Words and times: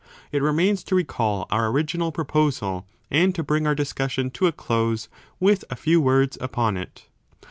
It 0.31 0.41
remains 0.41 0.83
to 0.85 0.95
recall 0.95 1.45
our 1.51 1.67
original 1.67 2.11
proposal 2.11 2.87
and 3.11 3.35
to 3.35 3.43
bring 3.43 3.67
our 3.67 3.73
35 3.73 3.77
discussion 3.77 4.31
to 4.31 4.47
a 4.47 4.51
close 4.51 5.09
\vith 5.39 5.63
a 5.69 5.75
few 5.75 6.01
words 6.01 6.39
upon 6.41 6.75
it. 6.75 7.05